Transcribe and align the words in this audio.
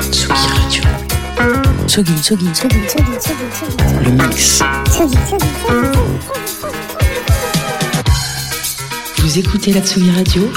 Tsugi 0.00 0.32
Radio. 0.32 0.82
Tsugi, 1.86 2.14
Tsugi, 2.14 2.46
Tsugi, 2.52 2.78
Tsugi, 2.86 3.16
Tsugi, 3.18 3.76
Le 4.02 4.10
mix. 4.10 4.62
Vous 9.18 9.38
écoutez 9.38 9.72
la 9.72 9.80
Tsugi 9.82 10.10
Radio 10.10 10.50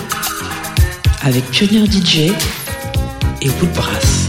avec 1.21 1.43
Pionnier 1.51 1.85
DJ 1.85 2.31
et 3.41 3.49
Woodbrass. 3.59 4.22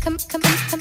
For 0.00 0.79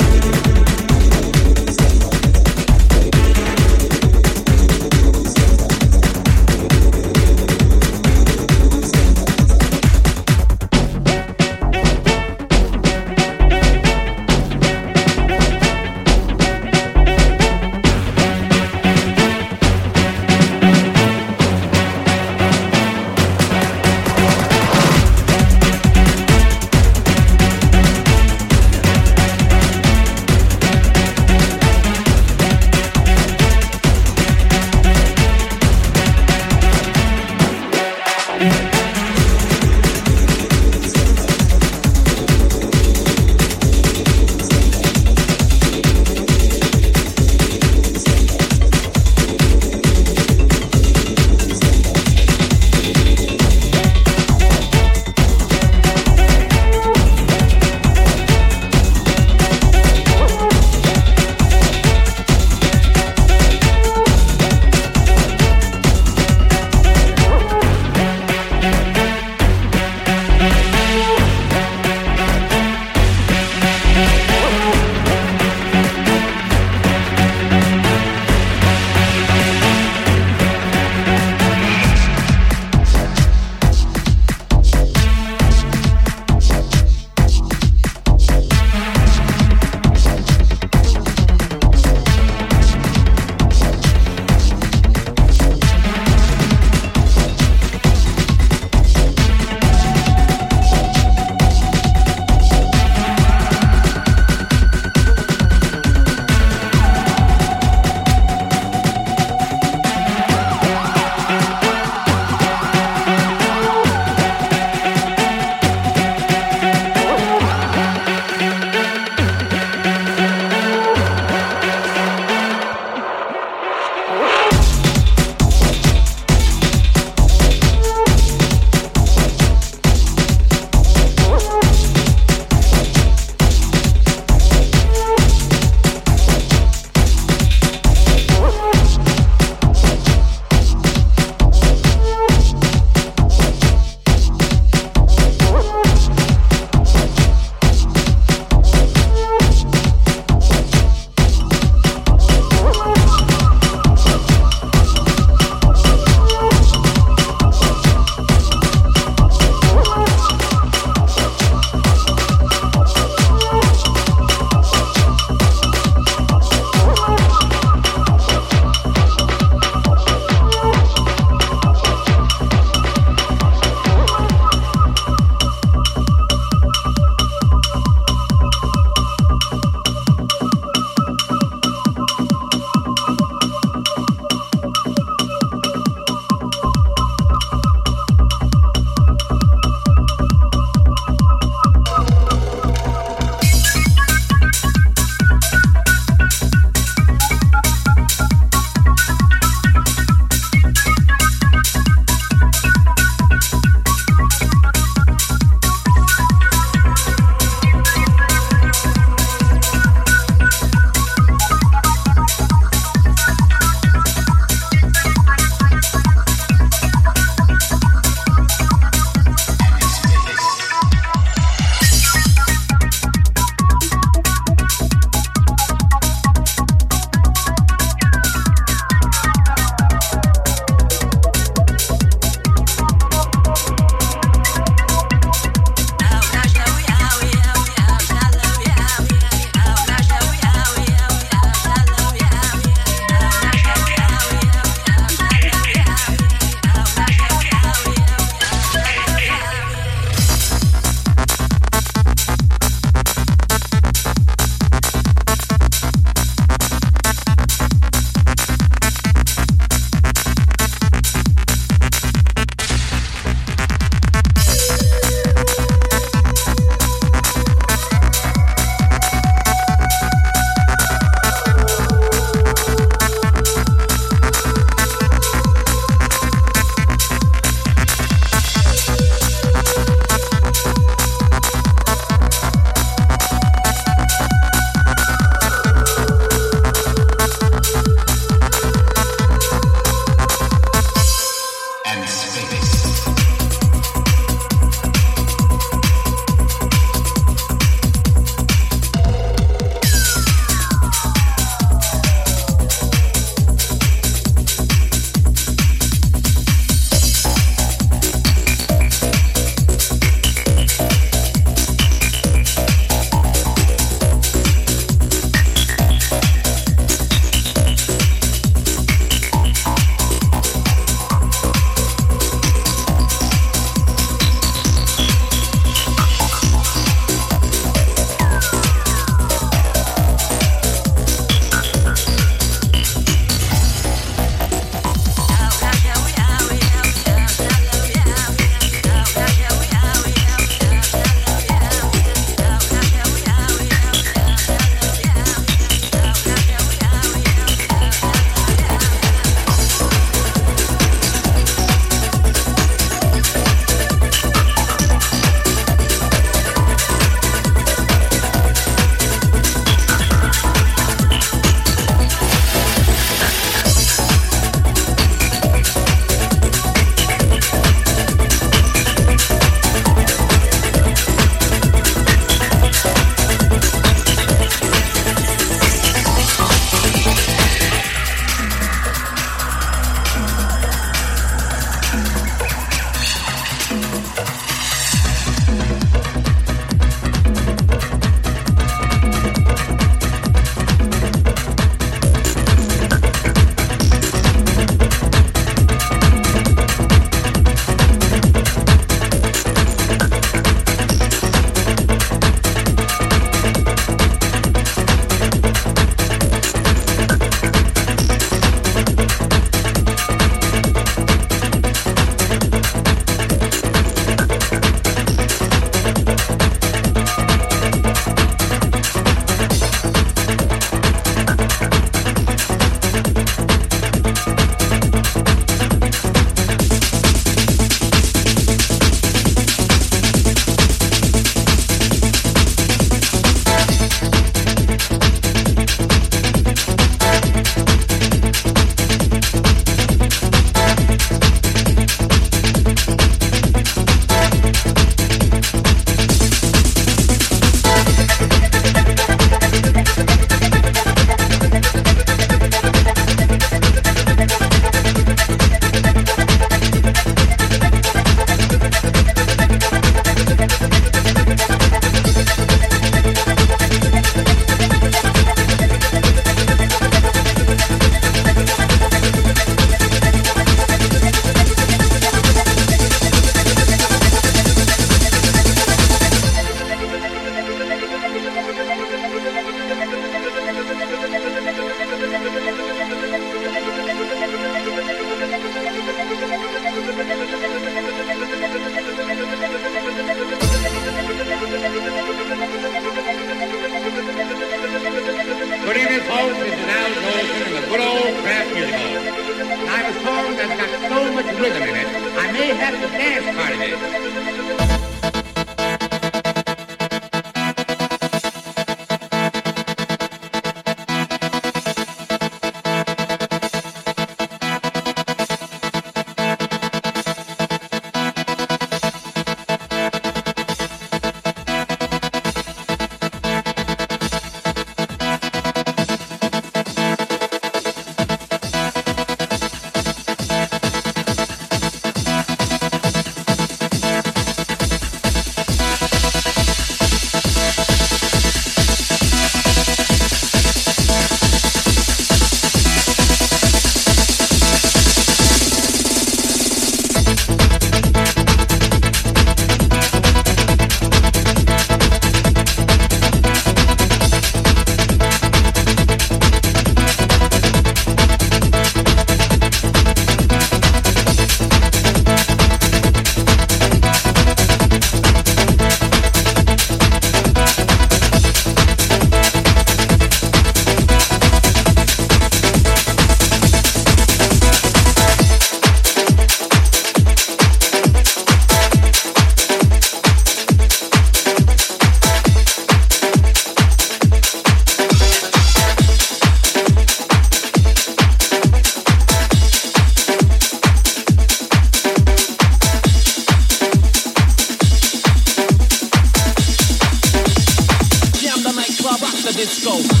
Go. 599.63 600.00